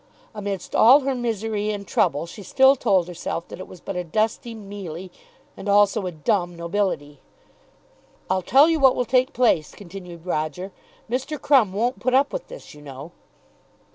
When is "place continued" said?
9.31-10.25